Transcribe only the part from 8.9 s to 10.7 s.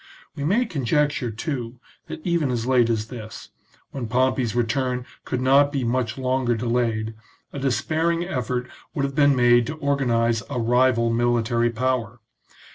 would have been made to organize a